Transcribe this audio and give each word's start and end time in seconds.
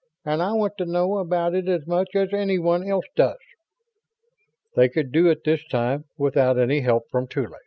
And 0.25 0.41
I 0.41 0.53
want 0.53 0.79
to 0.79 0.85
know 0.87 1.19
about 1.19 1.53
it 1.53 1.69
as 1.69 1.85
much 1.85 2.09
as 2.15 2.33
anyone 2.33 2.89
else 2.89 3.05
does." 3.15 3.37
They 4.75 4.89
could 4.89 5.11
do 5.11 5.27
it 5.27 5.43
this 5.43 5.63
time 5.67 6.05
without 6.17 6.57
any 6.57 6.79
help 6.81 7.03
from 7.11 7.27
Tuly. 7.27 7.59